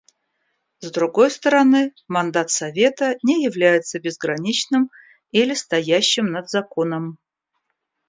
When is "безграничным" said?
3.99-4.89